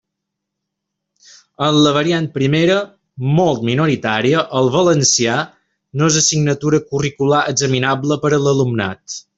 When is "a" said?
8.39-8.43